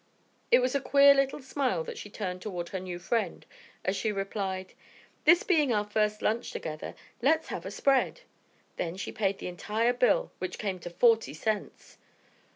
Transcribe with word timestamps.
It 0.49 0.61
was 0.63 0.73
a 0.73 0.81
queer 0.81 1.13
little 1.13 1.41
smile 1.43 1.83
that 1.83 1.95
she 1.95 2.09
turned 2.09 2.41
toward 2.41 2.69
her 2.69 2.79
new 2.79 2.97
friend 2.97 3.45
as 3.85 3.95
she 3.95 4.11
replied: 4.11 4.73
"This 5.25 5.43
being 5.43 5.71
our 5.71 5.85
first 5.85 6.23
lunch 6.23 6.49
together, 6.49 6.95
let's 7.21 7.49
have 7.49 7.67
a 7.67 7.69
spread." 7.69 8.21
Then 8.77 8.97
she 8.97 9.11
paid 9.11 9.37
the 9.37 9.45
entire 9.47 9.93
bill, 9.93 10.31
which 10.39 10.57
came 10.57 10.79
to 10.79 10.89
forty 10.89 11.35
cents. 11.35 11.99